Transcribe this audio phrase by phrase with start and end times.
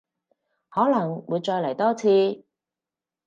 [0.69, 2.43] 可能會再嚟多次